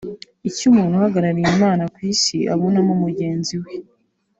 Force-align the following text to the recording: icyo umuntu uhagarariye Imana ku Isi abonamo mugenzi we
icyo 0.49 0.65
umuntu 0.71 0.93
uhagarariye 0.99 1.47
Imana 1.55 1.83
ku 1.93 1.99
Isi 2.11 2.37
abonamo 2.53 2.93
mugenzi 3.03 3.55
we 3.63 3.71